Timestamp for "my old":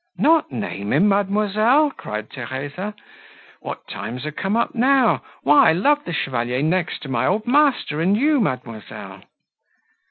7.07-7.45